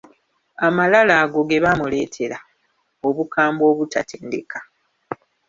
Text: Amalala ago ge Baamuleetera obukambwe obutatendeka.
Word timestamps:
Amalala 0.67 1.13
ago 1.23 1.39
ge 1.49 1.57
Baamuleetera 1.63 2.37
obukambwe 3.07 3.63
obutatendeka. 3.71 4.59